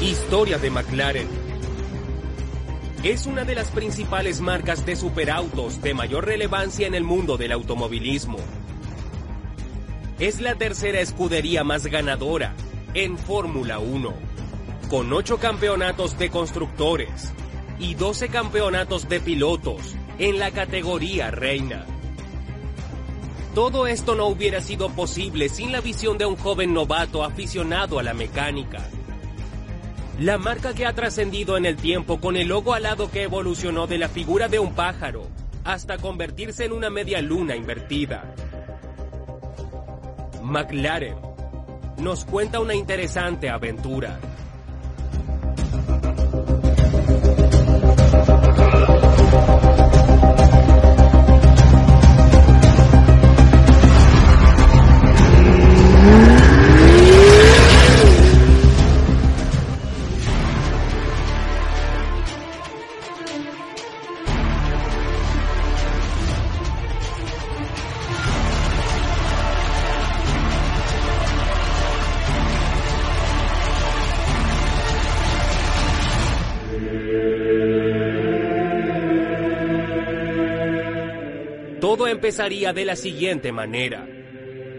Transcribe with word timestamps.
Historia 0.00 0.58
de 0.58 0.70
McLaren. 0.70 1.28
Es 3.04 3.26
una 3.26 3.44
de 3.44 3.54
las 3.54 3.68
principales 3.68 4.40
marcas 4.40 4.84
de 4.86 4.96
superautos 4.96 5.82
de 5.82 5.94
mayor 5.94 6.26
relevancia 6.26 6.86
en 6.86 6.94
el 6.94 7.04
mundo 7.04 7.36
del 7.36 7.52
automovilismo. 7.52 8.38
Es 10.18 10.40
la 10.40 10.56
tercera 10.56 11.00
escudería 11.00 11.64
más 11.64 11.86
ganadora 11.86 12.54
en 12.94 13.18
Fórmula 13.18 13.78
1, 13.78 14.14
con 14.88 15.12
8 15.12 15.38
campeonatos 15.38 16.18
de 16.18 16.30
constructores 16.30 17.32
y 17.78 17.94
12 17.94 18.28
campeonatos 18.28 19.08
de 19.08 19.20
pilotos 19.20 19.96
en 20.18 20.38
la 20.38 20.50
categoría 20.50 21.30
reina. 21.30 21.86
Todo 23.54 23.86
esto 23.86 24.14
no 24.14 24.28
hubiera 24.28 24.62
sido 24.62 24.88
posible 24.88 25.50
sin 25.50 25.72
la 25.72 25.82
visión 25.82 26.16
de 26.16 26.24
un 26.24 26.36
joven 26.36 26.72
novato 26.72 27.22
aficionado 27.22 27.98
a 27.98 28.02
la 28.02 28.14
mecánica. 28.14 28.88
La 30.18 30.38
marca 30.38 30.72
que 30.72 30.86
ha 30.86 30.94
trascendido 30.94 31.58
en 31.58 31.66
el 31.66 31.76
tiempo 31.76 32.18
con 32.18 32.36
el 32.36 32.48
logo 32.48 32.72
alado 32.72 33.10
que 33.10 33.24
evolucionó 33.24 33.86
de 33.86 33.98
la 33.98 34.08
figura 34.08 34.48
de 34.48 34.58
un 34.58 34.72
pájaro 34.72 35.26
hasta 35.64 35.98
convertirse 35.98 36.64
en 36.64 36.72
una 36.72 36.88
media 36.88 37.20
luna 37.20 37.54
invertida. 37.54 38.34
McLaren 40.42 41.16
nos 41.98 42.24
cuenta 42.24 42.58
una 42.58 42.74
interesante 42.74 43.50
aventura. 43.50 44.18
Todo 81.82 82.06
empezaría 82.06 82.72
de 82.72 82.84
la 82.84 82.94
siguiente 82.94 83.50
manera. 83.50 84.06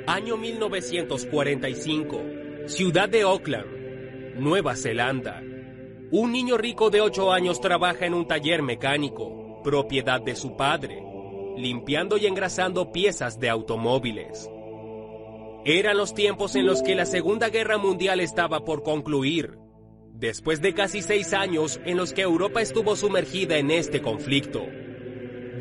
Año 0.08 0.38
1945, 0.38 2.22
ciudad 2.68 3.10
de 3.10 3.24
Auckland, 3.24 4.38
Nueva 4.38 4.78
Zelanda. 4.78 5.44
Un 6.12 6.32
niño 6.32 6.58
rico 6.58 6.90
de 6.90 7.02
8 7.02 7.34
años 7.34 7.60
trabaja 7.60 8.06
en 8.06 8.14
un 8.14 8.26
taller 8.26 8.62
mecánico, 8.62 9.60
propiedad 9.66 10.22
de 10.22 10.38
su 10.38 10.56
padre, 10.56 11.04
limpiando 11.58 12.16
y 12.16 12.26
engrasando 12.26 12.94
piezas 12.94 13.38
de 13.38 13.50
automóviles. 13.50 14.50
Eran 15.66 15.98
los 15.98 16.14
tiempos 16.14 16.56
en 16.56 16.66
los 16.66 16.82
que 16.82 16.96
la 16.96 17.06
Segunda 17.06 17.50
Guerra 17.50 17.78
Mundial 17.78 18.22
estaba 18.22 18.64
por 18.64 18.82
concluir, 18.82 19.58
después 20.14 20.62
de 20.62 20.74
casi 20.74 21.02
seis 21.02 21.34
años 21.34 21.82
en 21.84 21.98
los 21.98 22.14
que 22.14 22.22
Europa 22.22 22.62
estuvo 22.62 22.96
sumergida 22.96 23.58
en 23.58 23.72
este 23.72 24.02
conflicto. 24.02 24.66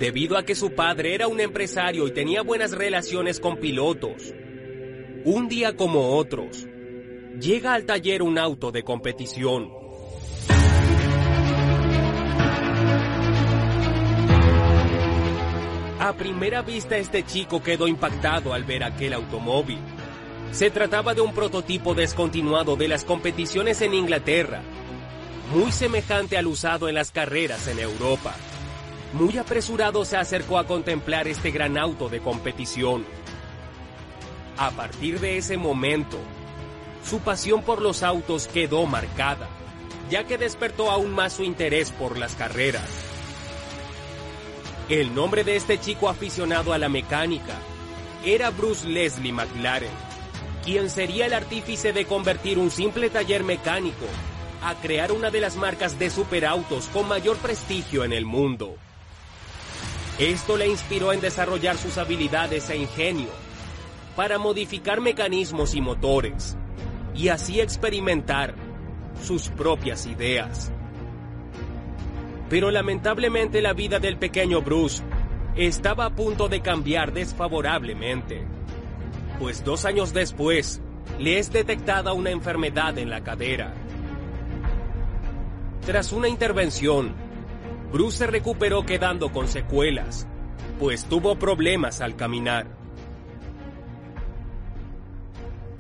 Debido 0.03 0.37
a 0.37 0.43
que 0.43 0.57
su 0.57 0.73
padre 0.73 1.15
era 1.15 1.29
un 1.29 1.39
empresario 1.39 2.09
y 2.09 2.11
tenía 2.11 2.43
buenas 2.43 2.73
relaciones 2.73 3.39
con 3.39 3.59
pilotos. 3.59 4.35
Un 5.25 5.47
día 5.47 5.77
como 5.77 6.17
otros, 6.17 6.67
llega 7.39 7.73
al 7.73 7.85
taller 7.85 8.21
un 8.21 8.37
auto 8.37 8.73
de 8.73 8.83
competición. 8.83 9.71
A 16.01 16.13
primera 16.19 16.63
vista 16.63 16.97
este 16.97 17.23
chico 17.23 17.63
quedó 17.63 17.87
impactado 17.87 18.55
al 18.55 18.65
ver 18.65 18.83
aquel 18.83 19.13
automóvil. 19.13 19.79
Se 20.51 20.71
trataba 20.71 21.15
de 21.15 21.21
un 21.21 21.33
prototipo 21.33 21.95
descontinuado 21.95 22.75
de 22.75 22.89
las 22.89 23.05
competiciones 23.05 23.81
en 23.83 23.95
Inglaterra, 23.95 24.63
muy 25.55 25.71
semejante 25.71 26.37
al 26.37 26.49
usado 26.49 26.89
en 26.89 26.97
las 26.97 27.13
carreras 27.13 27.69
en 27.69 27.79
Europa. 27.79 28.35
Muy 29.13 29.37
apresurado 29.37 30.07
se 30.07 30.17
acercó 30.17 30.59
a 30.59 30.67
contemplar 30.67 31.29
este 31.29 31.51
gran 31.51 31.77
auto 31.77 32.09
de 32.09 32.21
competición. 32.21 33.05
A 34.57 34.71
partir 34.71 35.21
de 35.21 35.37
ese 35.37 35.59
momento, 35.59 36.19
su 37.05 37.19
pasión 37.19 37.63
por 37.63 37.83
los 37.83 38.03
autos 38.03 38.49
quedó 38.49 38.87
marcada, 38.87 39.49
ya 40.11 40.25
que 40.25 40.39
despertó 40.39 40.91
aún 40.91 41.11
más 41.11 41.35
su 41.35 41.43
interés 41.43 41.91
por 41.91 42.17
las 42.17 42.37
carreras. 42.37 42.89
El 44.89 45.15
nombre 45.15 45.45
de 45.45 45.57
este 45.57 45.79
chico 45.79 46.09
aficionado 46.09 46.73
a 46.73 46.79
la 46.79 46.89
mecánica 46.89 47.55
era 48.25 48.51
Bruce 48.51 48.89
Leslie 48.89 49.33
McLaren, 49.33 49.91
quien 50.65 50.89
sería 50.89 51.27
el 51.27 51.35
artífice 51.35 51.93
de 51.93 52.07
convertir 52.07 52.59
un 52.59 52.71
simple 52.71 53.11
taller 53.11 53.45
mecánico 53.45 54.07
a 54.63 54.75
crear 54.77 55.13
una 55.13 55.31
de 55.31 55.41
las 55.41 55.57
marcas 55.57 55.99
de 55.99 56.09
superautos 56.09 56.87
con 56.87 57.09
mayor 57.09 57.37
prestigio 57.37 58.05
en 58.05 58.13
el 58.13 58.25
mundo. 58.25 58.77
Esto 60.19 60.57
le 60.57 60.69
inspiró 60.69 61.13
en 61.13 61.21
desarrollar 61.21 61.77
sus 61.79 61.99
habilidades 61.99 62.69
e 62.71 62.77
ingenio 62.77 63.29
para 64.15 64.39
modificar 64.39 65.01
mecanismos 65.01 65.75
y 65.75 65.81
motores 65.81 66.57
y 67.15 67.29
así 67.29 67.61
experimentar 67.61 68.55
sus 69.23 69.49
propias 69.49 70.07
ideas. 70.07 70.71
Pero 72.49 72.71
lamentablemente 72.71 73.63
la 73.63 73.73
vida 73.73 73.99
del 73.99 74.19
pequeño 74.19 74.61
Bruce 74.61 75.03
estaba 75.57 76.07
a 76.07 76.15
punto 76.15 76.49
de 76.49 76.61
cambiar 76.61 77.13
desfavorablemente, 77.13 78.47
pues 79.39 79.65
dos 79.65 79.85
años 79.87 80.13
después 80.13 80.83
le 81.19 81.39
es 81.39 81.51
detectada 81.53 82.13
una 82.13 82.31
enfermedad 82.31 82.99
en 82.99 83.11
la 83.11 83.23
cadera. 83.23 83.75
Tras 85.87 86.13
una 86.13 86.29
intervención, 86.29 87.15
Bruce 87.93 88.17
se 88.17 88.27
recuperó 88.27 88.87
quedando 88.87 89.33
con 89.33 89.49
secuelas, 89.49 90.27
pues 90.79 91.05
tuvo 91.05 91.39
problemas 91.39 92.01
al 92.01 92.17
caminar. 92.17 92.67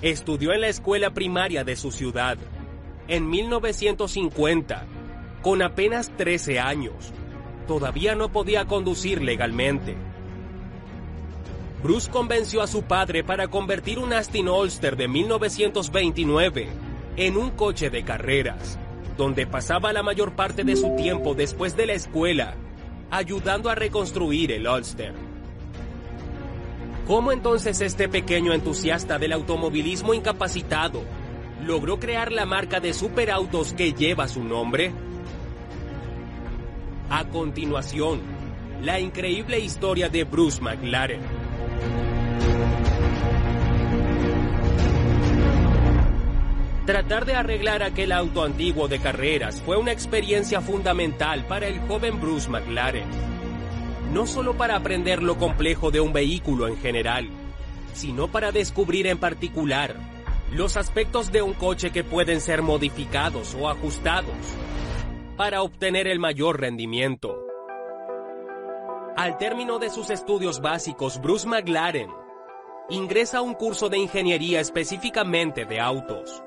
Estudió 0.02 0.52
en 0.52 0.60
la 0.60 0.68
escuela 0.68 1.14
primaria 1.14 1.64
de 1.64 1.74
su 1.74 1.90
ciudad. 1.90 2.36
En 3.08 3.30
1950, 3.30 4.84
con 5.40 5.62
apenas 5.62 6.14
13 6.14 6.60
años, 6.60 7.14
todavía 7.66 8.14
no 8.14 8.30
podía 8.30 8.66
conducir 8.66 9.22
legalmente. 9.22 9.96
Bruce 11.82 12.10
convenció 12.10 12.60
a 12.60 12.66
su 12.66 12.82
padre 12.82 13.24
para 13.24 13.48
convertir 13.48 13.98
un 13.98 14.12
Aston 14.12 14.50
Ulster 14.50 14.98
de 14.98 15.08
1929 15.08 16.68
en 17.16 17.36
un 17.38 17.50
coche 17.52 17.88
de 17.88 18.04
carreras 18.04 18.78
donde 19.16 19.46
pasaba 19.46 19.92
la 19.92 20.02
mayor 20.02 20.34
parte 20.34 20.64
de 20.64 20.76
su 20.76 20.94
tiempo 20.96 21.34
después 21.34 21.76
de 21.76 21.86
la 21.86 21.92
escuela, 21.94 22.54
ayudando 23.10 23.70
a 23.70 23.74
reconstruir 23.74 24.52
el 24.52 24.66
Ulster. 24.66 25.14
¿Cómo 27.06 27.32
entonces 27.32 27.80
este 27.80 28.08
pequeño 28.08 28.52
entusiasta 28.52 29.18
del 29.18 29.32
automovilismo 29.32 30.14
incapacitado 30.14 31.02
logró 31.64 31.98
crear 31.98 32.32
la 32.32 32.46
marca 32.46 32.80
de 32.80 32.94
superautos 32.94 33.72
que 33.72 33.92
lleva 33.92 34.28
su 34.28 34.42
nombre? 34.44 34.92
A 37.10 37.24
continuación, 37.26 38.20
la 38.82 39.00
increíble 39.00 39.58
historia 39.58 40.08
de 40.08 40.24
Bruce 40.24 40.60
McLaren. 40.62 41.20
Tratar 46.86 47.26
de 47.26 47.34
arreglar 47.34 47.84
aquel 47.84 48.10
auto 48.10 48.42
antiguo 48.42 48.88
de 48.88 48.98
carreras 48.98 49.62
fue 49.62 49.76
una 49.76 49.92
experiencia 49.92 50.60
fundamental 50.60 51.46
para 51.46 51.68
el 51.68 51.78
joven 51.82 52.20
Bruce 52.20 52.50
McLaren. 52.50 53.06
No 54.12 54.26
solo 54.26 54.56
para 54.56 54.74
aprender 54.74 55.22
lo 55.22 55.38
complejo 55.38 55.92
de 55.92 56.00
un 56.00 56.12
vehículo 56.12 56.66
en 56.66 56.76
general, 56.78 57.28
sino 57.94 58.26
para 58.32 58.50
descubrir 58.50 59.06
en 59.06 59.18
particular 59.18 59.94
los 60.50 60.76
aspectos 60.76 61.30
de 61.30 61.40
un 61.40 61.54
coche 61.54 61.92
que 61.92 62.02
pueden 62.02 62.40
ser 62.40 62.62
modificados 62.62 63.54
o 63.54 63.68
ajustados 63.68 64.34
para 65.36 65.62
obtener 65.62 66.08
el 66.08 66.18
mayor 66.18 66.60
rendimiento. 66.60 67.38
Al 69.16 69.38
término 69.38 69.78
de 69.78 69.88
sus 69.88 70.10
estudios 70.10 70.60
básicos, 70.60 71.20
Bruce 71.20 71.46
McLaren 71.46 72.10
ingresa 72.90 73.38
a 73.38 73.42
un 73.42 73.54
curso 73.54 73.88
de 73.88 73.98
ingeniería 73.98 74.58
específicamente 74.58 75.64
de 75.64 75.78
autos. 75.78 76.42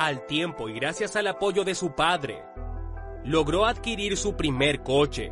Al 0.00 0.24
tiempo 0.24 0.70
y 0.70 0.72
gracias 0.72 1.14
al 1.14 1.26
apoyo 1.26 1.62
de 1.62 1.74
su 1.74 1.94
padre, 1.94 2.42
logró 3.22 3.66
adquirir 3.66 4.16
su 4.16 4.34
primer 4.34 4.82
coche 4.82 5.30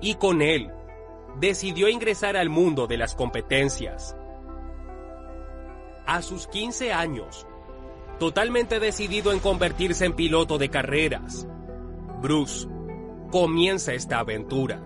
y 0.00 0.14
con 0.14 0.40
él 0.40 0.72
decidió 1.38 1.90
ingresar 1.90 2.38
al 2.38 2.48
mundo 2.48 2.86
de 2.86 2.96
las 2.96 3.14
competencias. 3.14 4.16
A 6.06 6.22
sus 6.22 6.46
15 6.46 6.94
años, 6.94 7.46
totalmente 8.18 8.80
decidido 8.80 9.30
en 9.30 9.40
convertirse 9.40 10.06
en 10.06 10.14
piloto 10.14 10.56
de 10.56 10.70
carreras, 10.70 11.46
Bruce 12.22 12.66
comienza 13.30 13.92
esta 13.92 14.20
aventura. 14.20 14.82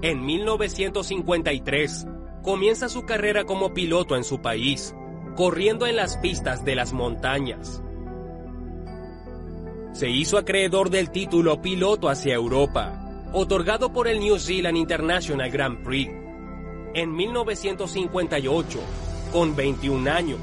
En 0.00 0.24
1953, 0.24 2.06
comienza 2.44 2.88
su 2.88 3.04
carrera 3.04 3.42
como 3.42 3.74
piloto 3.74 4.14
en 4.14 4.22
su 4.22 4.40
país, 4.40 4.94
corriendo 5.40 5.86
en 5.86 5.96
las 5.96 6.18
pistas 6.18 6.66
de 6.66 6.74
las 6.74 6.92
montañas. 6.92 7.82
Se 9.94 10.10
hizo 10.10 10.36
acreedor 10.36 10.90
del 10.90 11.10
título 11.10 11.62
Piloto 11.62 12.10
hacia 12.10 12.34
Europa, 12.34 13.24
otorgado 13.32 13.90
por 13.90 14.06
el 14.06 14.20
New 14.20 14.38
Zealand 14.38 14.76
International 14.76 15.50
Grand 15.50 15.82
Prix. 15.82 16.12
En 16.92 17.16
1958, 17.16 18.80
con 19.32 19.56
21 19.56 20.10
años, 20.10 20.40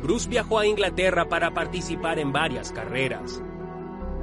Bruce 0.00 0.28
viajó 0.28 0.60
a 0.60 0.66
Inglaterra 0.68 1.28
para 1.28 1.52
participar 1.52 2.20
en 2.20 2.30
varias 2.30 2.70
carreras. 2.70 3.42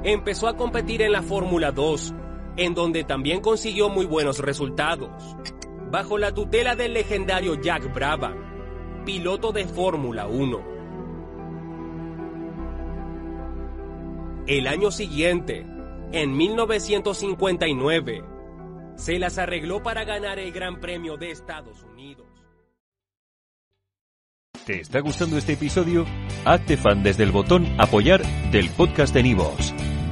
Empezó 0.04 0.48
a 0.48 0.56
competir 0.56 1.02
en 1.02 1.12
la 1.12 1.20
Fórmula 1.20 1.70
2, 1.70 2.14
en 2.56 2.72
donde 2.72 3.04
también 3.04 3.42
consiguió 3.42 3.90
muy 3.90 4.06
buenos 4.06 4.38
resultados, 4.38 5.10
bajo 5.90 6.16
la 6.16 6.32
tutela 6.32 6.76
del 6.76 6.94
legendario 6.94 7.60
Jack 7.60 7.92
Brabham, 7.92 8.51
piloto 9.04 9.52
de 9.52 9.66
Fórmula 9.66 10.26
1. 10.26 10.72
El 14.46 14.66
año 14.66 14.90
siguiente, 14.90 15.66
en 16.12 16.36
1959, 16.36 18.24
se 18.96 19.18
las 19.18 19.38
arregló 19.38 19.82
para 19.82 20.04
ganar 20.04 20.38
el 20.38 20.52
Gran 20.52 20.80
Premio 20.80 21.16
de 21.16 21.30
Estados 21.30 21.82
Unidos. 21.84 22.26
¿Te 24.66 24.80
está 24.80 25.00
gustando 25.00 25.38
este 25.38 25.54
episodio? 25.54 26.06
Hazte 26.44 26.76
fan 26.76 27.02
desde 27.02 27.24
el 27.24 27.32
botón 27.32 27.66
Apoyar 27.78 28.22
del 28.52 28.70
podcast 28.70 29.12
de 29.12 29.24
Nivos. 29.24 29.74